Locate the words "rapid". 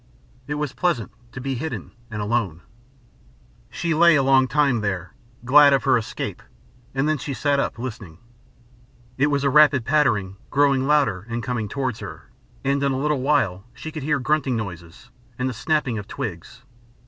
9.51-9.85